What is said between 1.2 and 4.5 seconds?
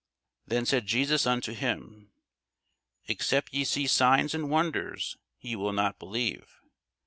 unto him, Except ye see signs and